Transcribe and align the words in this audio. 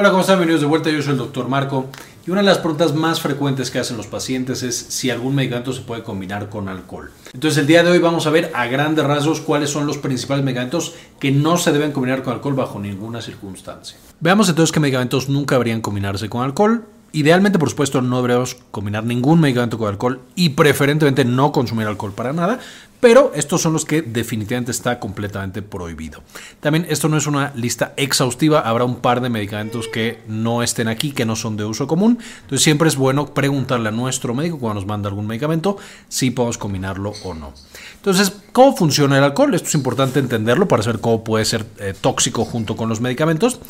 Hola, 0.00 0.08
¿cómo 0.12 0.22
están? 0.22 0.38
Bienvenidos 0.38 0.62
de 0.62 0.66
vuelta. 0.66 0.88
Yo 0.88 1.02
soy 1.02 1.12
el 1.12 1.18
doctor 1.18 1.46
Marco. 1.46 1.90
Y 2.26 2.30
una 2.30 2.40
de 2.40 2.46
las 2.46 2.56
preguntas 2.56 2.94
más 2.94 3.20
frecuentes 3.20 3.70
que 3.70 3.80
hacen 3.80 3.98
los 3.98 4.06
pacientes 4.06 4.62
es 4.62 4.74
si 4.74 5.10
algún 5.10 5.34
medicamento 5.34 5.74
se 5.74 5.82
puede 5.82 6.02
combinar 6.02 6.48
con 6.48 6.70
alcohol. 6.70 7.10
Entonces, 7.34 7.58
el 7.58 7.66
día 7.66 7.82
de 7.82 7.90
hoy 7.90 7.98
vamos 7.98 8.26
a 8.26 8.30
ver 8.30 8.50
a 8.54 8.66
grandes 8.66 9.04
rasgos 9.04 9.42
cuáles 9.42 9.68
son 9.68 9.86
los 9.86 9.98
principales 9.98 10.42
medicamentos 10.42 10.94
que 11.18 11.32
no 11.32 11.58
se 11.58 11.70
deben 11.72 11.92
combinar 11.92 12.22
con 12.22 12.32
alcohol 12.32 12.54
bajo 12.54 12.78
ninguna 12.78 13.20
circunstancia. 13.20 13.98
Veamos 14.20 14.48
entonces 14.48 14.72
qué 14.72 14.80
medicamentos 14.80 15.28
nunca 15.28 15.56
deberían 15.56 15.82
combinarse 15.82 16.30
con 16.30 16.44
alcohol. 16.44 16.86
Idealmente, 17.12 17.58
por 17.58 17.68
supuesto, 17.68 18.00
no 18.00 18.16
deberíamos 18.16 18.56
combinar 18.70 19.04
ningún 19.04 19.38
medicamento 19.38 19.76
con 19.76 19.88
alcohol 19.88 20.22
y 20.34 20.50
preferentemente 20.50 21.26
no 21.26 21.52
consumir 21.52 21.86
alcohol 21.86 22.12
para 22.12 22.32
nada, 22.32 22.58
pero 23.00 23.32
estos 23.34 23.62
son 23.62 23.72
los 23.72 23.84
que 23.84 24.02
definitivamente 24.02 24.70
está 24.70 24.98
completamente 24.98 25.62
prohibido. 25.62 26.22
También 26.60 26.86
esto 26.88 27.08
no 27.08 27.16
es 27.16 27.26
una 27.26 27.52
lista 27.54 27.94
exhaustiva, 27.96 28.60
habrá 28.60 28.84
un 28.84 28.96
par 28.96 29.20
de 29.20 29.30
medicamentos 29.30 29.88
que 29.88 30.20
no 30.28 30.62
estén 30.62 30.88
aquí, 30.88 31.12
que 31.12 31.24
no 31.24 31.36
son 31.36 31.56
de 31.56 31.64
uso 31.64 31.86
común, 31.86 32.18
entonces 32.42 32.62
siempre 32.62 32.88
es 32.88 32.96
bueno 32.96 33.34
preguntarle 33.34 33.88
a 33.88 33.92
nuestro 33.92 34.34
médico 34.34 34.58
cuando 34.58 34.80
nos 34.80 34.86
manda 34.86 35.08
algún 35.08 35.26
medicamento 35.26 35.76
si 36.08 36.30
podemos 36.30 36.58
combinarlo 36.58 37.12
o 37.24 37.34
no. 37.34 37.52
Entonces, 38.00 38.32
¿cómo 38.52 38.74
funciona 38.74 39.18
el 39.18 39.24
alcohol? 39.24 39.54
Esto 39.54 39.68
es 39.68 39.74
importante 39.74 40.20
entenderlo 40.20 40.66
para 40.68 40.82
saber 40.82 41.02
cómo 41.02 41.22
puede 41.22 41.44
ser 41.44 41.66
eh, 41.78 41.92
tóxico 42.00 42.46
junto 42.46 42.74
con 42.74 42.88
los 42.88 43.02
medicamentos. 43.02 43.60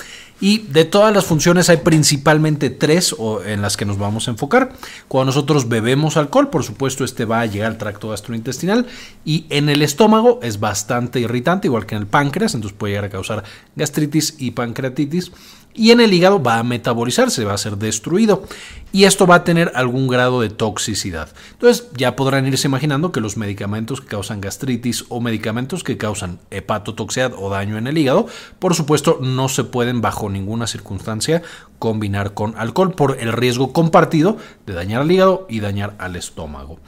Y 0.41 0.59
de 0.69 0.85
todas 0.85 1.13
las 1.13 1.25
funciones 1.25 1.69
hay 1.69 1.79
principalmente 1.79 2.71
tres 2.71 3.15
en 3.45 3.61
las 3.61 3.77
que 3.77 3.85
nos 3.85 3.99
vamos 3.99 4.29
a 4.29 4.31
enfocar. 4.31 4.73
Cuando 5.09 5.27
nosotros 5.27 5.69
bebemos 5.69 6.17
alcohol, 6.17 6.49
por 6.49 6.63
supuesto, 6.63 7.05
este 7.05 7.25
va 7.25 7.41
a 7.41 7.47
llegar 7.47 7.73
al 7.73 7.79
tracto 7.79 8.11
gastrointestinal 8.11 8.87
y 9.25 9.47
en 9.51 9.69
el 9.69 9.83
estómago 9.83 10.41
es 10.43 10.61
bastante 10.61 11.21
irritante, 11.21 11.69
igual 11.69 11.87
que 11.87 11.95
en 11.95 12.03
el 12.03 12.07
páncreas, 12.07 12.55
entonces 12.55 12.77
puede 12.77 12.93
llegar 12.93 13.05
a 13.07 13.11
causar 13.11 13.45
gastritis 13.77 14.37
y 14.39 14.53
pancreatitis 14.53 15.33
y 15.75 15.93
en 15.93 16.01
el 16.01 16.13
hígado 16.13 16.43
va 16.43 16.59
a 16.59 16.63
metabolizarse, 16.63 17.45
va 17.45 17.55
a 17.55 17.59
ser 17.59 17.77
destruido 17.77 18.43
y 18.93 19.05
esto 19.05 19.27
va 19.27 19.37
a 19.37 19.45
tener 19.45 19.71
algún 19.77 20.09
grado 20.09 20.41
de 20.41 20.51
toxicidad. 20.51 21.29
Entonces 21.53 21.89
ya 21.97 22.17
podrán 22.17 22.47
irse 22.47 22.67
imaginando 22.67 23.13
que 23.13 23.21
los 23.21 23.37
medicamentos 23.37 24.01
que 24.01 24.09
causan 24.09 24.41
gastritis 24.41 25.05
o 25.09 25.21
medicamentos 25.21 25.85
que 25.85 25.97
causan 25.97 26.41
hepatotoxicidad 26.51 27.35
o 27.39 27.51
daño 27.51 27.79
en 27.79 27.87
el 27.87 27.99
hígado, 27.99 28.27
por 28.59 28.75
supuesto 28.75 29.19
no 29.21 29.49
se 29.49 29.65
pueden 29.65 30.01
bajo 30.01 30.29
ninguna 30.29 30.67
circunstancia 30.67 31.43
combinar 31.79 32.35
con 32.35 32.57
alcohol 32.59 32.93
por 32.93 33.19
el 33.21 33.33
riesgo 33.33 33.73
compartido 33.73 34.39
de 34.67 34.75
dañar 34.75 35.03
al 35.03 35.13
hígado 35.13 35.47
y 35.49 35.61
dañar 35.61 35.95
al 35.99 36.17
estómago. 36.17 36.79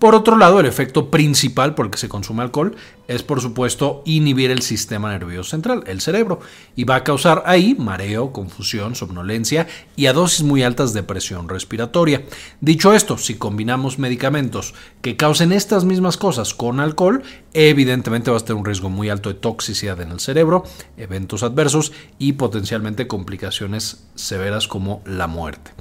Por 0.00 0.14
otro 0.14 0.38
lado, 0.38 0.60
el 0.60 0.64
efecto 0.64 1.10
principal 1.10 1.74
por 1.74 1.84
el 1.84 1.92
que 1.92 1.98
se 1.98 2.08
consume 2.08 2.42
alcohol 2.42 2.74
es, 3.06 3.22
por 3.22 3.42
supuesto, 3.42 4.00
inhibir 4.06 4.50
el 4.50 4.62
sistema 4.62 5.10
nervioso 5.10 5.50
central, 5.50 5.84
el 5.86 6.00
cerebro, 6.00 6.40
y 6.74 6.84
va 6.84 6.94
a 6.94 7.04
causar 7.04 7.42
ahí 7.44 7.76
mareo, 7.78 8.32
confusión, 8.32 8.94
somnolencia 8.94 9.66
y 9.96 10.06
a 10.06 10.14
dosis 10.14 10.42
muy 10.42 10.62
altas 10.62 10.94
de 10.94 11.02
presión 11.02 11.50
respiratoria. 11.50 12.24
Dicho 12.62 12.94
esto, 12.94 13.18
si 13.18 13.34
combinamos 13.34 13.98
medicamentos 13.98 14.72
que 15.02 15.18
causen 15.18 15.52
estas 15.52 15.84
mismas 15.84 16.16
cosas 16.16 16.54
con 16.54 16.80
alcohol, 16.80 17.22
evidentemente 17.52 18.30
va 18.30 18.38
a 18.38 18.40
tener 18.40 18.58
un 18.58 18.64
riesgo 18.64 18.88
muy 18.88 19.10
alto 19.10 19.28
de 19.28 19.34
toxicidad 19.34 20.00
en 20.00 20.12
el 20.12 20.20
cerebro, 20.20 20.64
eventos 20.96 21.42
adversos 21.42 21.92
y 22.18 22.32
potencialmente 22.32 23.06
complicaciones 23.06 24.02
severas 24.14 24.66
como 24.66 25.02
la 25.04 25.26
muerte. 25.26 25.72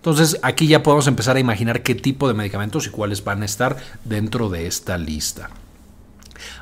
Entonces 0.00 0.38
aquí 0.42 0.66
ya 0.66 0.82
podemos 0.82 1.06
empezar 1.06 1.36
a 1.36 1.40
imaginar 1.40 1.82
qué 1.82 1.94
tipo 1.94 2.26
de 2.26 2.32
medicamentos 2.32 2.86
y 2.86 2.90
cuáles 2.90 3.22
van 3.22 3.42
a 3.42 3.44
estar 3.44 3.76
dentro 4.04 4.48
de 4.48 4.66
esta 4.66 4.96
lista. 4.96 5.50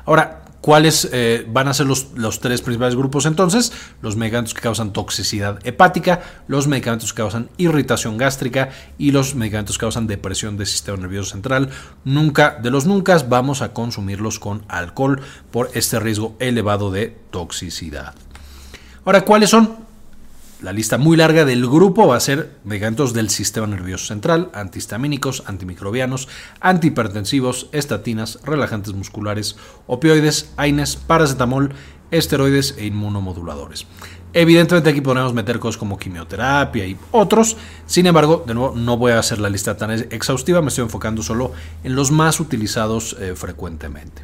Ahora, 0.05 0.43
¿Cuáles 0.61 1.07
eh, 1.13 1.45
van 1.47 1.69
a 1.69 1.73
ser 1.73 1.85
los, 1.85 2.07
los, 2.15 2.41
tres 2.41 2.61
principales 2.61 2.95
grupos 2.95 3.25
entonces? 3.25 3.71
Los 4.01 4.17
medicamentos 4.17 4.53
que 4.53 4.59
causan 4.59 4.91
toxicidad 4.91 5.65
hepática, 5.65 6.21
los 6.47 6.67
medicamentos 6.67 7.13
que 7.13 7.21
causan 7.21 7.49
irritación 7.55 8.17
gástrica 8.17 8.69
y 8.97 9.11
los 9.11 9.35
medicamentos 9.35 9.77
que 9.77 9.83
causan 9.83 10.05
depresión 10.05 10.57
del 10.57 10.67
sistema 10.67 10.97
nervioso 10.97 11.31
central. 11.31 11.69
Nunca, 12.03 12.59
de 12.61 12.71
los 12.71 12.85
nunca, 12.85 13.17
vamos 13.19 13.61
a 13.61 13.71
consumirlos 13.71 14.39
con 14.39 14.65
alcohol 14.67 15.21
por 15.49 15.69
este 15.75 15.97
riesgo 15.97 16.35
elevado 16.39 16.91
de 16.91 17.15
toxicidad. 17.31 18.13
Ahora, 19.05 19.21
¿cuáles 19.21 19.51
son? 19.51 19.88
La 20.61 20.73
lista 20.73 20.97
muy 20.97 21.15
larga 21.15 21.45
del 21.45 21.65
grupo 21.65 22.05
va 22.05 22.17
a 22.17 22.19
ser 22.19 22.57
medicamentos 22.65 23.13
del 23.13 23.29
sistema 23.29 23.65
nervioso 23.65 24.07
central, 24.07 24.49
antihistamínicos, 24.53 25.43
antimicrobianos, 25.45 26.27
antihipertensivos, 26.59 27.69
estatinas, 27.71 28.39
relajantes 28.43 28.93
musculares, 28.93 29.55
opioides, 29.87 30.51
AINES, 30.57 30.97
paracetamol, 30.97 31.71
esteroides 32.11 32.75
e 32.77 32.87
inmunomoduladores. 32.87 33.87
Evidentemente 34.33 34.89
aquí 34.89 34.99
podemos 34.99 35.33
meter 35.33 35.59
cosas 35.59 35.77
como 35.77 35.97
quimioterapia 35.97 36.85
y 36.85 36.97
otros, 37.11 37.55
sin 37.85 38.07
embargo, 38.07 38.43
de 38.45 38.53
nuevo, 38.53 38.75
no 38.75 38.97
voy 38.97 39.13
a 39.13 39.19
hacer 39.19 39.39
la 39.39 39.49
lista 39.49 39.77
tan 39.77 39.91
exhaustiva, 39.91 40.61
me 40.61 40.67
estoy 40.67 40.83
enfocando 40.83 41.23
solo 41.23 41.53
en 41.85 41.95
los 41.95 42.11
más 42.11 42.41
utilizados 42.41 43.15
eh, 43.17 43.33
frecuentemente. 43.33 44.23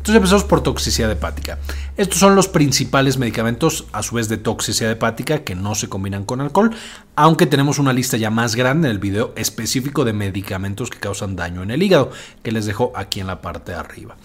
Entonces 0.00 0.16
empezamos 0.16 0.44
por 0.44 0.62
toxicidad 0.62 1.10
hepática. 1.10 1.58
Estos 1.98 2.18
son 2.18 2.34
los 2.34 2.48
principales 2.48 3.18
medicamentos 3.18 3.84
a 3.92 4.02
su 4.02 4.14
vez 4.14 4.30
de 4.30 4.38
toxicidad 4.38 4.90
hepática 4.90 5.44
que 5.44 5.54
no 5.54 5.74
se 5.74 5.90
combinan 5.90 6.24
con 6.24 6.40
alcohol, 6.40 6.70
aunque 7.16 7.44
tenemos 7.44 7.78
una 7.78 7.92
lista 7.92 8.16
ya 8.16 8.30
más 8.30 8.54
grande 8.54 8.88
en 8.88 8.92
el 8.92 8.98
video 8.98 9.34
específico 9.36 10.06
de 10.06 10.14
medicamentos 10.14 10.88
que 10.88 10.98
causan 10.98 11.36
daño 11.36 11.62
en 11.62 11.70
el 11.70 11.82
hígado, 11.82 12.12
que 12.42 12.50
les 12.50 12.64
dejo 12.64 12.94
aquí 12.96 13.20
en 13.20 13.26
la 13.26 13.42
parte 13.42 13.72
de 13.72 13.78
arriba. 13.78 14.16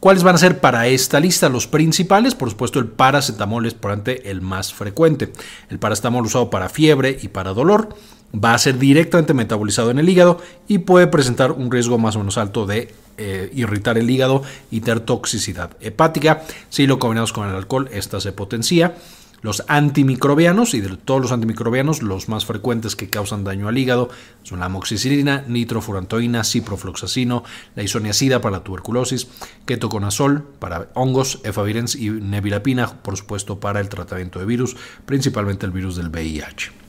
¿Cuáles 0.00 0.22
van 0.22 0.34
a 0.34 0.38
ser 0.38 0.60
para 0.60 0.86
esta 0.86 1.18
lista 1.18 1.48
los 1.48 1.66
principales? 1.66 2.34
Por 2.34 2.50
supuesto, 2.50 2.78
el 2.78 2.88
paracetamol 2.88 3.64
es 3.64 3.72
probablemente 3.72 4.30
el 4.30 4.42
más 4.42 4.74
frecuente. 4.74 5.32
El 5.70 5.78
paracetamol 5.78 6.26
usado 6.26 6.50
para 6.50 6.68
fiebre 6.68 7.18
y 7.22 7.28
para 7.28 7.54
dolor 7.54 7.96
va 8.32 8.54
a 8.54 8.58
ser 8.58 8.78
directamente 8.78 9.34
metabolizado 9.34 9.90
en 9.90 9.98
el 9.98 10.08
hígado 10.08 10.40
y 10.68 10.78
puede 10.78 11.06
presentar 11.06 11.52
un 11.52 11.70
riesgo 11.70 11.98
más 11.98 12.16
o 12.16 12.20
menos 12.20 12.38
alto 12.38 12.66
de 12.66 12.94
eh, 13.18 13.50
irritar 13.54 13.98
el 13.98 14.10
hígado 14.10 14.42
y 14.70 14.80
tener 14.80 15.00
toxicidad 15.00 15.76
hepática. 15.80 16.44
Si 16.70 16.86
lo 16.86 16.98
combinamos 16.98 17.32
con 17.32 17.48
el 17.48 17.54
alcohol, 17.54 17.88
esta 17.92 18.20
se 18.20 18.32
potencia. 18.32 18.94
Los 19.42 19.64
antimicrobianos, 19.66 20.72
y 20.72 20.80
de 20.80 20.96
todos 20.96 21.20
los 21.20 21.32
antimicrobianos, 21.32 22.00
los 22.00 22.28
más 22.28 22.46
frecuentes 22.46 22.94
que 22.94 23.10
causan 23.10 23.42
daño 23.42 23.66
al 23.66 23.76
hígado 23.76 24.08
son 24.44 24.60
la 24.60 24.66
amoxicilina, 24.66 25.44
nitrofurantoína, 25.48 26.44
ciprofloxacino, 26.44 27.42
la 27.74 27.82
isoniazida 27.82 28.40
para 28.40 28.62
tuberculosis, 28.62 29.26
ketoconazol 29.66 30.44
para 30.60 30.90
hongos, 30.94 31.40
efavirenz 31.42 31.96
y 31.96 32.10
nevirapina, 32.10 33.02
por 33.02 33.16
supuesto, 33.16 33.58
para 33.58 33.80
el 33.80 33.88
tratamiento 33.88 34.38
de 34.38 34.46
virus, 34.46 34.76
principalmente 35.06 35.66
el 35.66 35.72
virus 35.72 35.96
del 35.96 36.08
VIH 36.08 36.81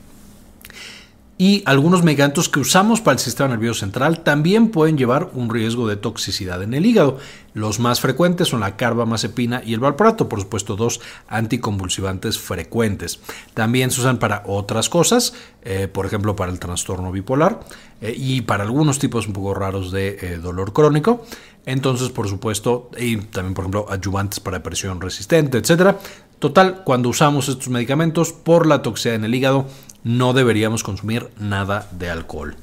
y 1.36 1.62
algunos 1.66 2.04
medicamentos 2.04 2.48
que 2.48 2.60
usamos 2.60 3.00
para 3.00 3.14
el 3.14 3.18
sistema 3.18 3.48
nervioso 3.48 3.80
central 3.80 4.20
también 4.20 4.68
pueden 4.68 4.96
llevar 4.96 5.30
un 5.34 5.50
riesgo 5.50 5.88
de 5.88 5.96
toxicidad 5.96 6.62
en 6.62 6.74
el 6.74 6.86
hígado. 6.86 7.18
Los 7.54 7.80
más 7.80 8.00
frecuentes 8.00 8.48
son 8.48 8.60
la 8.60 8.76
carbamazepina 8.76 9.62
y 9.64 9.74
el 9.74 9.80
valproato, 9.80 10.28
por 10.28 10.40
supuesto 10.40 10.76
dos 10.76 11.00
anticonvulsivantes 11.26 12.38
frecuentes. 12.38 13.18
También 13.52 13.90
se 13.90 14.00
usan 14.00 14.18
para 14.18 14.44
otras 14.46 14.88
cosas, 14.88 15.34
eh, 15.62 15.88
por 15.88 16.06
ejemplo 16.06 16.36
para 16.36 16.52
el 16.52 16.60
trastorno 16.60 17.10
bipolar 17.10 17.60
eh, 18.00 18.14
y 18.16 18.42
para 18.42 18.62
algunos 18.62 19.00
tipos 19.00 19.26
un 19.26 19.32
poco 19.32 19.54
raros 19.54 19.90
de 19.90 20.18
eh, 20.20 20.38
dolor 20.38 20.72
crónico. 20.72 21.24
Entonces, 21.66 22.10
por 22.10 22.28
supuesto, 22.28 22.90
y 22.98 23.16
también, 23.16 23.54
por 23.54 23.62
ejemplo, 23.64 23.86
ayudantes 23.88 24.38
para 24.38 24.58
depresión 24.58 25.00
resistente, 25.00 25.58
etc. 25.58 25.96
Total, 26.44 26.82
cuando 26.84 27.08
usamos 27.08 27.48
estos 27.48 27.70
medicamentos 27.70 28.34
por 28.34 28.66
la 28.66 28.82
toxicidad 28.82 29.14
en 29.14 29.24
el 29.24 29.34
hígado, 29.34 29.64
no 30.02 30.34
deberíamos 30.34 30.82
consumir 30.82 31.30
nada 31.40 31.88
de 31.92 32.10
alcohol. 32.10 32.54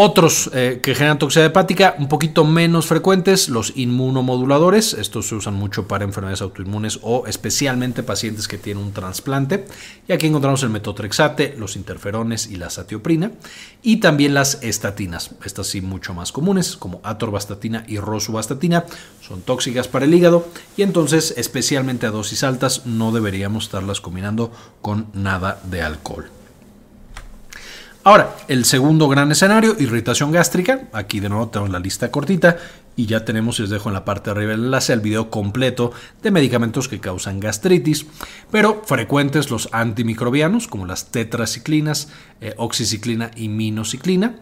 Otros 0.00 0.48
eh, 0.54 0.78
que 0.80 0.94
generan 0.94 1.18
toxicidad 1.18 1.46
hepática, 1.46 1.96
un 1.98 2.06
poquito 2.06 2.44
menos 2.44 2.86
frecuentes, 2.86 3.48
los 3.48 3.72
inmunomoduladores. 3.76 4.94
Estos 4.94 5.26
se 5.26 5.34
usan 5.34 5.54
mucho 5.54 5.88
para 5.88 6.04
enfermedades 6.04 6.40
autoinmunes 6.40 7.00
o 7.02 7.26
especialmente 7.26 8.04
pacientes 8.04 8.46
que 8.46 8.58
tienen 8.58 8.84
un 8.84 8.92
trasplante. 8.92 9.64
Y 10.06 10.12
aquí 10.12 10.28
encontramos 10.28 10.62
el 10.62 10.70
metotrexate, 10.70 11.56
los 11.58 11.74
interferones 11.74 12.46
y 12.46 12.58
la 12.58 12.70
satioprina. 12.70 13.32
Y 13.82 13.96
también 13.96 14.34
las 14.34 14.62
estatinas, 14.62 15.32
estas 15.44 15.66
sí 15.66 15.80
mucho 15.80 16.14
más 16.14 16.30
comunes, 16.30 16.76
como 16.76 17.00
atorvastatina 17.02 17.82
y 17.88 17.98
rosuvastatina. 17.98 18.84
Son 19.20 19.42
tóxicas 19.42 19.88
para 19.88 20.04
el 20.04 20.14
hígado 20.14 20.46
y 20.76 20.82
entonces, 20.82 21.34
especialmente 21.36 22.06
a 22.06 22.12
dosis 22.12 22.44
altas, 22.44 22.86
no 22.86 23.10
deberíamos 23.10 23.64
estarlas 23.64 24.00
combinando 24.00 24.52
con 24.80 25.08
nada 25.12 25.60
de 25.64 25.82
alcohol. 25.82 26.37
Ahora, 28.04 28.36
el 28.46 28.64
segundo 28.64 29.08
gran 29.08 29.32
escenario, 29.32 29.76
irritación 29.78 30.30
gástrica. 30.30 30.88
Aquí 30.92 31.20
de 31.20 31.28
nuevo 31.28 31.48
tenemos 31.48 31.70
la 31.70 31.80
lista 31.80 32.10
cortita 32.10 32.56
y 32.96 33.06
ya 33.06 33.24
tenemos, 33.24 33.58
les 33.58 33.70
dejo 33.70 33.90
en 33.90 33.94
la 33.94 34.04
parte 34.04 34.30
de 34.30 34.36
arriba 34.36 34.54
el 34.54 34.64
enlace 34.64 34.92
al 34.92 35.00
video 35.00 35.30
completo 35.30 35.92
de 36.22 36.30
medicamentos 36.30 36.88
que 36.88 37.00
causan 37.00 37.40
gastritis, 37.40 38.06
pero 38.50 38.82
frecuentes 38.84 39.50
los 39.50 39.68
antimicrobianos 39.72 40.68
como 40.68 40.86
las 40.86 41.10
tetraciclinas, 41.10 42.08
eh, 42.40 42.54
oxiciclina 42.56 43.30
y 43.36 43.48
minociclina. 43.48 44.36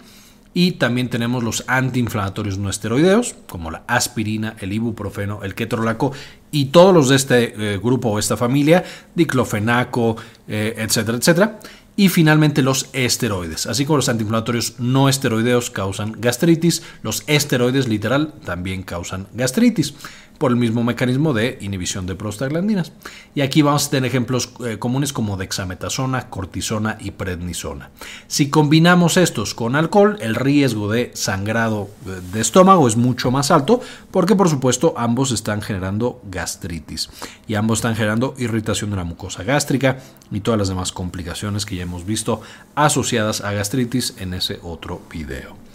Y 0.55 0.73
también 0.73 1.11
tenemos 1.11 1.45
los 1.45 1.65
antiinflamatorios 1.67 2.57
no 2.57 2.71
esteroideos, 2.71 3.35
como 3.47 3.71
la 3.71 3.83
aspirina, 3.87 4.57
el 4.61 4.73
ibuprofeno, 4.73 5.43
el 5.43 5.55
ketorolaco 5.55 6.13
y 6.51 6.67
todos 6.67 6.95
los 6.95 7.11
de 7.11 7.17
este 7.17 7.75
eh, 7.75 7.79
grupo 7.79 8.09
o 8.09 8.19
esta 8.19 8.39
familia, 8.39 8.83
diclofenaco, 9.15 10.17
eh, 10.49 10.75
etcétera, 10.79 11.19
etcétera. 11.19 11.59
Y 11.97 12.11
finalmente 12.11 12.63
los 12.63 12.91
esteroides. 12.93 13.67
Así 13.67 13.87
como 13.87 13.97
los 13.97 14.11
antiinflamatorios 14.11 14.79
no 14.79 15.09
esteroideos 15.09 15.71
causan 15.71 16.13
gastritis, 16.19 16.83
los 17.03 17.25
esteroides 17.27 17.89
literal 17.89 18.35
también 18.45 18.83
causan 18.83 19.27
gastritis 19.33 19.95
por 20.39 20.51
el 20.51 20.57
mismo 20.57 20.85
mecanismo 20.85 21.33
de 21.33 21.59
inhibición 21.61 22.07
de 22.07 22.15
prostaglandinas. 22.15 22.93
Y 23.35 23.41
aquí 23.41 23.63
vamos 23.63 23.87
a 23.87 23.91
tener 23.91 24.09
ejemplos 24.09 24.51
eh, 24.65 24.79
comunes 24.79 25.13
como 25.13 25.37
dexametasona, 25.37 26.29
cortisona 26.29 26.99
y 27.01 27.13
prednisona. 27.13 27.91
Si 28.27 28.51
combinamos 28.51 29.17
estos 29.17 29.55
con 29.55 29.77
alcohol, 29.77 30.19
el 30.21 30.35
riesgo 30.35 30.91
de 30.91 31.11
sangrado 31.15 31.89
eh, 32.07 32.21
de 32.33 32.41
estómago 32.41 32.89
es 32.89 32.97
mucho 32.97 33.31
más 33.31 33.51
alto 33.51 33.81
porque 34.11 34.37
por 34.37 34.49
supuesto 34.49 34.95
ambos 34.97 35.33
están 35.33 35.63
generando 35.63 36.21
gastritis 36.25 37.11
y 37.47 37.55
ambos 37.55 37.79
están 37.79 37.97
generando 37.97 38.35
irritación 38.39 38.91
de 38.91 38.97
la 38.97 39.05
mucosa 39.05 39.43
gástrica 39.43 39.99
y 40.31 40.41
todas 40.41 40.59
las 40.59 40.69
demás 40.69 40.93
complicaciones 40.93 41.67
que 41.67 41.77
ya 41.77 41.83
hemos 41.83 42.05
visto 42.05 42.41
asociadas 42.75 43.41
a 43.41 43.53
gastritis 43.53 44.15
en 44.19 44.35
ese 44.35 44.59
otro 44.63 45.01
video. 45.11 45.66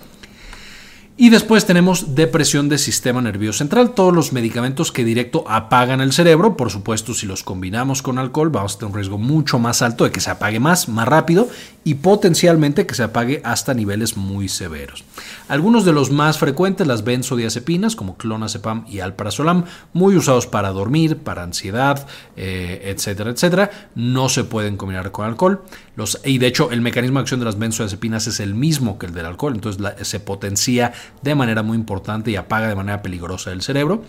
Y 1.17 1.29
después 1.29 1.65
tenemos 1.65 2.15
depresión 2.15 2.67
del 2.67 2.79
sistema 2.79 3.21
nervioso 3.21 3.59
central, 3.59 3.91
todos 3.91 4.13
los 4.13 4.33
medicamentos 4.33 4.91
que 4.91 5.03
directo 5.03 5.43
apagan 5.47 6.01
el 6.01 6.13
cerebro. 6.13 6.57
Por 6.57 6.71
supuesto, 6.71 7.13
si 7.13 7.27
los 7.27 7.43
combinamos 7.43 8.01
con 8.01 8.17
alcohol, 8.17 8.49
vamos 8.49 8.75
a 8.75 8.79
tener 8.79 8.91
un 8.91 8.95
riesgo 8.95 9.17
mucho 9.17 9.59
más 9.59 9.81
alto 9.81 10.05
de 10.05 10.11
que 10.11 10.21
se 10.21 10.31
apague 10.31 10.59
más, 10.59 10.89
más 10.89 11.07
rápido 11.07 11.47
y 11.83 11.95
potencialmente 11.95 12.85
que 12.85 12.95
se 12.95 13.03
apague 13.03 13.41
hasta 13.43 13.73
niveles 13.73 14.15
muy 14.15 14.47
severos. 14.47 15.03
Algunos 15.47 15.83
de 15.83 15.93
los 15.93 16.11
más 16.11 16.37
frecuentes, 16.37 16.87
las 16.87 17.03
benzodiazepinas, 17.03 17.95
como 17.95 18.17
clonazepam 18.17 18.85
y 18.87 18.99
alprazolam, 18.99 19.65
muy 19.93 20.15
usados 20.15 20.47
para 20.47 20.69
dormir, 20.69 21.17
para 21.17 21.43
ansiedad, 21.43 22.07
eh, 22.35 22.81
etcétera, 22.85 23.31
etcétera, 23.31 23.89
no 23.95 24.29
se 24.29 24.43
pueden 24.43 24.77
combinar 24.77 25.11
con 25.11 25.25
alcohol. 25.25 25.63
Los, 25.95 26.21
y 26.23 26.37
de 26.37 26.47
hecho, 26.47 26.71
el 26.71 26.81
mecanismo 26.81 27.19
de 27.19 27.23
acción 27.23 27.39
de 27.39 27.45
las 27.45 27.59
benzodiazepinas 27.59 28.27
es 28.27 28.39
el 28.39 28.55
mismo 28.55 28.97
que 28.97 29.07
el 29.07 29.13
del 29.13 29.25
alcohol, 29.25 29.53
entonces 29.53 30.07
se 30.07 30.19
potencia 30.19 30.93
de 31.21 31.35
manera 31.35 31.63
muy 31.63 31.77
importante 31.77 32.31
y 32.31 32.35
apaga 32.35 32.67
de 32.67 32.75
manera 32.75 33.01
peligrosa 33.01 33.51
el 33.51 33.61
cerebro. 33.61 34.03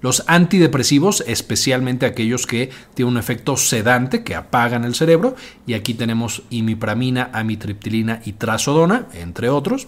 Los 0.00 0.24
antidepresivos, 0.26 1.24
especialmente 1.26 2.04
aquellos 2.04 2.46
que 2.46 2.70
tienen 2.92 3.14
un 3.14 3.18
efecto 3.18 3.56
sedante, 3.56 4.22
que 4.22 4.34
apagan 4.34 4.84
el 4.84 4.94
cerebro, 4.94 5.34
y 5.66 5.74
aquí 5.74 5.94
tenemos 5.94 6.42
imipramina, 6.50 7.30
amitriptilina 7.32 8.20
y 8.24 8.32
trazodona, 8.32 9.06
entre 9.14 9.48
otros 9.48 9.86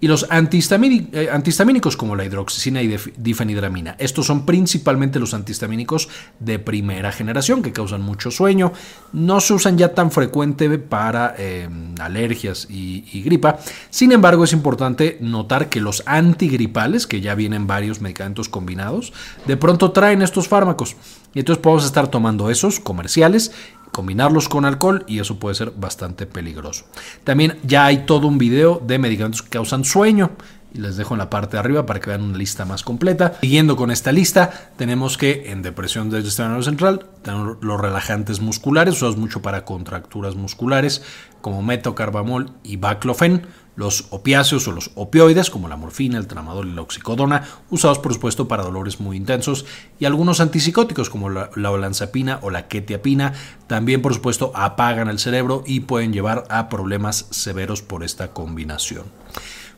y 0.00 0.08
los 0.08 0.26
eh, 0.30 1.28
antihistamínicos 1.30 1.96
como 1.96 2.16
la 2.16 2.24
hidroxicina 2.24 2.82
y 2.82 2.96
difenidramina. 3.16 3.96
Estos 3.98 4.26
son 4.26 4.46
principalmente 4.46 5.18
los 5.18 5.34
antihistamínicos 5.34 6.08
de 6.38 6.58
primera 6.58 7.12
generación 7.12 7.62
que 7.62 7.72
causan 7.72 8.00
mucho 8.00 8.30
sueño. 8.30 8.72
No 9.12 9.40
se 9.40 9.52
usan 9.52 9.76
ya 9.76 9.92
tan 9.94 10.10
frecuente 10.10 10.78
para 10.78 11.34
em, 11.36 11.94
alergias 12.00 12.66
y, 12.70 13.04
y, 13.12 13.22
gripa. 13.22 13.58
Sin 13.90 14.12
embargo, 14.12 14.44
es 14.44 14.52
importante 14.52 15.18
notar 15.20 15.68
que 15.68 15.80
los 15.80 16.02
antigripales, 16.06 17.06
que 17.06 17.20
ya 17.20 17.34
vienen 17.34 17.66
varios 17.66 18.00
medicamentos 18.00 18.48
combinados, 18.48 19.12
de 19.46 19.56
pronto 19.56 19.90
traen 19.92 20.22
estos 20.22 20.48
fármacos. 20.48 20.96
Y 21.34 21.40
entonces 21.40 21.62
podemos 21.62 21.84
estar 21.84 22.08
tomando 22.08 22.50
esos 22.50 22.80
comerciales 22.80 23.52
combinarlos 23.92 24.48
con 24.48 24.64
alcohol 24.64 25.04
y 25.06 25.18
eso 25.18 25.38
puede 25.38 25.54
ser 25.54 25.72
bastante 25.72 26.26
peligroso. 26.26 26.84
También 27.24 27.58
ya 27.62 27.86
hay 27.86 28.04
todo 28.06 28.26
un 28.26 28.38
video 28.38 28.80
de 28.84 28.98
medicamentos 28.98 29.42
que 29.42 29.50
causan 29.50 29.84
sueño 29.84 30.30
y 30.72 30.78
les 30.78 30.96
dejo 30.96 31.14
en 31.14 31.18
la 31.18 31.30
parte 31.30 31.56
de 31.56 31.60
arriba 31.60 31.86
para 31.86 32.00
que 32.00 32.10
vean 32.10 32.22
una 32.22 32.38
lista 32.38 32.64
más 32.64 32.82
completa. 32.82 33.34
Siguiendo 33.40 33.76
con 33.76 33.90
esta 33.90 34.12
lista, 34.12 34.50
tenemos 34.76 35.18
que 35.18 35.50
en 35.50 35.62
depresión 35.62 36.10
del 36.10 36.24
sistema 36.24 36.48
nervioso 36.48 36.70
central, 36.70 37.06
tenemos 37.22 37.56
los 37.60 37.80
relajantes 37.80 38.40
musculares, 38.40 38.94
usados 38.94 39.16
mucho 39.16 39.42
para 39.42 39.64
contracturas 39.64 40.36
musculares, 40.36 41.02
como 41.40 41.62
metocarbamol 41.62 42.52
y 42.62 42.76
baclofen, 42.76 43.46
los 43.80 44.04
opiáceos 44.10 44.68
o 44.68 44.72
los 44.72 44.90
opioides, 44.94 45.48
como 45.48 45.66
la 45.66 45.76
morfina, 45.76 46.18
el 46.18 46.26
tramadol 46.26 46.68
y 46.68 46.74
la 46.74 46.82
oxicodona, 46.82 47.44
usados 47.70 47.98
por 47.98 48.12
supuesto 48.12 48.46
para 48.46 48.62
dolores 48.62 49.00
muy 49.00 49.16
intensos, 49.16 49.64
y 49.98 50.04
algunos 50.04 50.40
antipsicóticos, 50.40 51.08
como 51.08 51.30
la, 51.30 51.50
la 51.56 51.70
olanzapina 51.70 52.38
o 52.42 52.50
la 52.50 52.68
ketiapina, 52.68 53.32
también 53.66 54.02
por 54.02 54.12
supuesto 54.12 54.52
apagan 54.54 55.08
el 55.08 55.18
cerebro 55.18 55.64
y 55.66 55.80
pueden 55.80 56.12
llevar 56.12 56.44
a 56.50 56.68
problemas 56.68 57.26
severos 57.30 57.80
por 57.80 58.04
esta 58.04 58.32
combinación. 58.34 59.04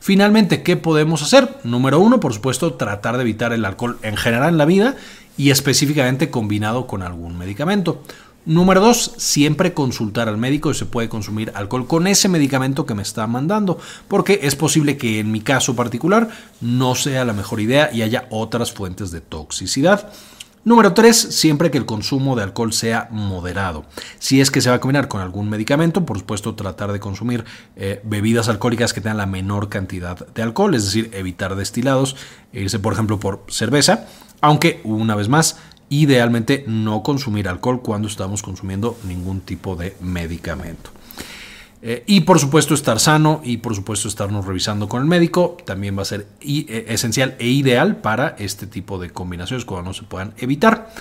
Finalmente, 0.01 0.63
¿qué 0.63 0.75
podemos 0.75 1.23
hacer? 1.23 1.59
Número 1.63 1.97
uno, 1.97 2.19
por 2.19 2.33
supuesto, 2.33 2.73
tratar 2.73 3.15
de 3.15 3.21
evitar 3.21 3.53
el 3.53 3.63
alcohol 3.63 3.99
en 4.01 4.17
general 4.17 4.49
en 4.49 4.57
la 4.57 4.65
vida 4.65 4.97
y 5.37 5.49
específicamente 5.49 6.29
combinado 6.29 6.87
con 6.87 7.01
algún 7.01 7.37
medicamento. 7.37 8.03
Número 8.45 8.81
dos, 8.81 9.13
siempre 9.17 9.73
consultar 9.73 10.27
al 10.27 10.37
médico 10.37 10.73
si 10.73 10.79
se 10.79 10.85
puede 10.85 11.07
consumir 11.07 11.53
alcohol 11.55 11.87
con 11.87 12.07
ese 12.07 12.27
medicamento 12.27 12.85
que 12.85 12.93
me 12.93 13.01
está 13.01 13.25
mandando, 13.25 13.79
porque 14.09 14.41
es 14.43 14.57
posible 14.57 14.97
que 14.97 15.19
en 15.19 15.31
mi 15.31 15.39
caso 15.39 15.77
particular 15.77 16.27
no 16.59 16.93
sea 16.95 17.23
la 17.23 17.31
mejor 17.31 17.61
idea 17.61 17.89
y 17.93 18.01
haya 18.01 18.27
otras 18.31 18.73
fuentes 18.73 19.11
de 19.11 19.21
toxicidad. 19.21 20.11
Número 20.65 20.93
3. 20.93 21.15
Siempre 21.15 21.71
que 21.71 21.77
el 21.77 21.85
consumo 21.85 22.35
de 22.35 22.43
alcohol 22.43 22.71
sea 22.71 23.09
moderado. 23.11 23.85
Si 24.19 24.39
es 24.39 24.49
que 24.49 24.61
se 24.61 24.69
va 24.69 24.77
a 24.77 24.79
combinar 24.79 25.09
con 25.09 25.19
algún 25.19 25.49
medicamento, 25.49 26.05
por 26.05 26.17
supuesto 26.17 26.55
tratar 26.55 26.93
de 26.93 27.01
consumir 27.01 27.43
eh, 27.75 28.01
bebidas 28.03 28.47
alcohólicas 28.47 28.93
que 28.93 29.01
tengan 29.01 29.17
la 29.17 29.25
menor 29.25 29.67
cantidad 29.67 30.25
de 30.27 30.41
alcohol, 30.41 30.73
es 30.75 30.85
decir, 30.85 31.11
evitar 31.13 31.55
destilados, 31.55 32.15
e 32.53 32.61
irse 32.61 32.79
por 32.79 32.93
ejemplo 32.93 33.19
por 33.19 33.43
cerveza, 33.49 34.05
aunque 34.39 34.79
una 34.85 35.15
vez 35.15 35.27
más, 35.27 35.57
idealmente 36.01 36.63
no 36.67 37.03
consumir 37.03 37.47
alcohol 37.47 37.81
cuando 37.81 38.07
estamos 38.07 38.41
consumiendo 38.41 38.97
ningún 39.05 39.41
tipo 39.41 39.75
de 39.75 39.95
medicamento. 40.01 40.91
Eh, 41.85 42.03
y 42.07 42.21
por 42.21 42.39
supuesto 42.39 42.73
estar 42.73 42.97
sano 42.99 43.41
y 43.43 43.57
por 43.57 43.75
supuesto 43.75 44.07
estarnos 44.07 44.45
revisando 44.45 44.87
con 44.87 45.01
el 45.01 45.07
médico 45.07 45.57
también 45.65 45.97
va 45.97 46.03
a 46.03 46.05
ser 46.05 46.27
eh, 46.39 46.85
esencial 46.87 47.35
e 47.39 47.47
ideal 47.47 47.97
para 47.97 48.37
este 48.39 48.67
tipo 48.67 48.99
de 48.99 49.09
combinaciones 49.09 49.65
cuando 49.65 49.89
no 49.89 49.93
se 49.93 50.03
puedan 50.03 50.33
evitar. 50.37 50.93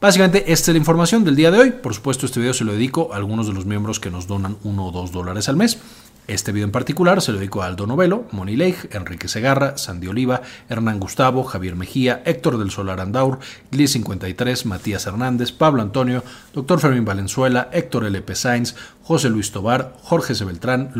Básicamente 0.00 0.50
esta 0.52 0.70
es 0.70 0.74
la 0.74 0.78
información 0.78 1.24
del 1.24 1.34
día 1.34 1.50
de 1.50 1.58
hoy. 1.58 1.70
Por 1.72 1.94
supuesto 1.94 2.26
este 2.26 2.38
video 2.38 2.54
se 2.54 2.64
lo 2.64 2.72
dedico 2.72 3.12
a 3.12 3.16
algunos 3.16 3.48
de 3.48 3.52
los 3.52 3.66
miembros 3.66 3.98
que 3.98 4.10
nos 4.10 4.28
donan 4.28 4.56
uno 4.62 4.86
o 4.86 4.92
dos 4.92 5.10
dólares 5.10 5.48
al 5.48 5.56
mes. 5.56 5.78
Este 6.26 6.52
video 6.52 6.66
en 6.66 6.72
particular 6.72 7.20
se 7.20 7.32
lo 7.32 7.38
dedico 7.38 7.62
a 7.62 7.66
Aldo 7.66 7.86
Novelo, 7.86 8.26
Moni 8.30 8.54
Leigh, 8.54 8.88
Enrique 8.92 9.26
Segarra, 9.26 9.76
Sandy 9.76 10.06
Oliva, 10.06 10.42
Hernán 10.68 11.00
Gustavo, 11.00 11.42
Javier 11.42 11.74
Mejía, 11.74 12.22
Héctor 12.24 12.58
del 12.58 12.70
Solar 12.70 13.00
Andaur, 13.00 13.40
Gli53, 13.72 14.64
Matías 14.64 15.06
Hernández, 15.06 15.50
Pablo 15.50 15.82
Antonio, 15.82 16.22
Dr. 16.52 16.78
Fermín 16.78 17.04
Valenzuela, 17.04 17.68
Héctor 17.72 18.04
L.P. 18.04 18.34
Sainz, 18.36 18.76
José 19.02 19.28
Luis 19.28 19.50
Tobar, 19.50 19.96
Jorge 20.02 20.36
Sebeltrán, 20.36 20.92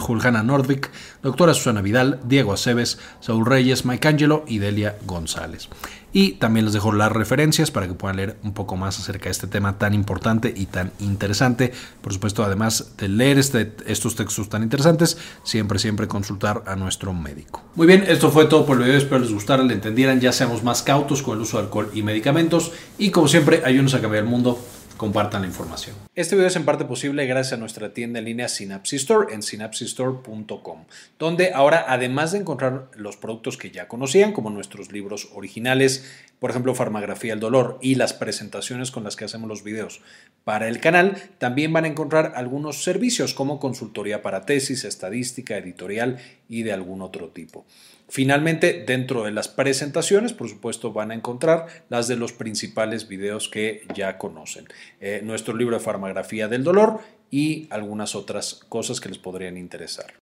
Juliana 0.00 0.42
Nordvik, 0.42 0.90
doctora 1.22 1.54
Susana 1.54 1.80
Vidal, 1.80 2.18
Diego 2.24 2.52
Aceves, 2.52 2.98
Saúl 3.20 3.46
Reyes, 3.46 3.84
Mike 3.84 4.08
Angelo 4.08 4.44
y 4.48 4.58
Delia 4.58 4.96
González. 5.06 5.68
Y 6.14 6.34
también 6.34 6.64
les 6.64 6.72
dejo 6.72 6.92
las 6.92 7.10
referencias 7.10 7.72
para 7.72 7.88
que 7.88 7.94
puedan 7.94 8.16
leer 8.16 8.36
un 8.44 8.54
poco 8.54 8.76
más 8.76 9.00
acerca 9.00 9.24
de 9.24 9.32
este 9.32 9.48
tema 9.48 9.78
tan 9.78 9.94
importante 9.94 10.54
y 10.56 10.66
tan 10.66 10.92
interesante. 11.00 11.72
Por 12.00 12.12
supuesto, 12.12 12.44
además 12.44 12.92
de 12.96 13.08
leer 13.08 13.36
este, 13.36 13.72
estos 13.86 14.14
textos 14.14 14.48
tan 14.48 14.62
interesantes, 14.62 15.18
siempre, 15.42 15.80
siempre 15.80 16.06
consultar 16.06 16.62
a 16.66 16.76
nuestro 16.76 17.12
médico. 17.12 17.64
Muy 17.74 17.88
bien, 17.88 18.04
esto 18.06 18.30
fue 18.30 18.44
todo 18.46 18.64
por 18.64 18.76
el 18.76 18.84
video. 18.84 18.96
Espero 18.96 19.18
les 19.18 19.32
gustara, 19.32 19.64
le 19.64 19.74
entendieran, 19.74 20.20
ya 20.20 20.30
seamos 20.30 20.62
más 20.62 20.82
cautos 20.82 21.20
con 21.20 21.36
el 21.36 21.42
uso 21.42 21.56
de 21.56 21.64
alcohol 21.64 21.90
y 21.92 22.02
medicamentos. 22.04 22.70
Y 22.96 23.10
como 23.10 23.26
siempre, 23.26 23.62
ayúdenos 23.64 23.94
a 23.94 24.00
cambiar 24.00 24.22
el 24.22 24.30
mundo 24.30 24.56
compartan 24.96 25.42
la 25.42 25.48
información. 25.48 25.96
Este 26.14 26.34
video 26.34 26.48
es 26.48 26.56
en 26.56 26.64
parte 26.64 26.84
posible 26.84 27.26
gracias 27.26 27.54
a 27.54 27.56
nuestra 27.56 27.92
tienda 27.92 28.18
en 28.18 28.24
línea 28.24 28.48
Synapsis 28.48 29.02
Store 29.02 29.34
en 29.34 29.42
synapsistore.com, 29.42 30.84
donde 31.18 31.52
ahora 31.52 31.84
además 31.88 32.32
de 32.32 32.38
encontrar 32.38 32.88
los 32.96 33.16
productos 33.16 33.56
que 33.56 33.70
ya 33.70 33.88
conocían, 33.88 34.32
como 34.32 34.50
nuestros 34.50 34.92
libros 34.92 35.28
originales, 35.34 36.04
por 36.44 36.50
ejemplo, 36.50 36.74
Farmagrafía 36.74 37.32
del 37.32 37.40
Dolor 37.40 37.78
y 37.80 37.94
las 37.94 38.12
presentaciones 38.12 38.90
con 38.90 39.02
las 39.02 39.16
que 39.16 39.24
hacemos 39.24 39.48
los 39.48 39.64
videos 39.64 40.02
para 40.44 40.68
el 40.68 40.78
canal, 40.78 41.16
también 41.38 41.72
van 41.72 41.86
a 41.86 41.88
encontrar 41.88 42.34
algunos 42.36 42.84
servicios 42.84 43.32
como 43.32 43.58
consultoría 43.58 44.20
para 44.20 44.44
tesis, 44.44 44.84
estadística, 44.84 45.56
editorial 45.56 46.18
y 46.46 46.62
de 46.62 46.74
algún 46.74 47.00
otro 47.00 47.28
tipo. 47.28 47.64
Finalmente, 48.10 48.84
dentro 48.86 49.24
de 49.24 49.30
las 49.30 49.48
presentaciones, 49.48 50.34
por 50.34 50.50
supuesto, 50.50 50.92
van 50.92 51.12
a 51.12 51.14
encontrar 51.14 51.64
las 51.88 52.08
de 52.08 52.16
los 52.16 52.34
principales 52.34 53.08
videos 53.08 53.48
que 53.48 53.86
ya 53.94 54.18
conocen. 54.18 54.66
Eh, 55.00 55.22
nuestro 55.24 55.56
libro 55.56 55.78
de 55.78 55.82
farmagrafía 55.82 56.46
del 56.46 56.62
dolor 56.62 57.00
y 57.30 57.68
algunas 57.70 58.14
otras 58.14 58.60
cosas 58.68 59.00
que 59.00 59.08
les 59.08 59.16
podrían 59.16 59.56
interesar. 59.56 60.12